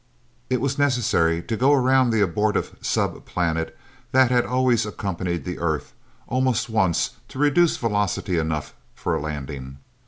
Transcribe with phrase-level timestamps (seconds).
[0.49, 3.77] It was necessary to go around the abortive sub planet
[4.13, 5.93] that had always accompanied the Earth,
[6.25, 9.77] almost once, to reduce velocity enough for a landing.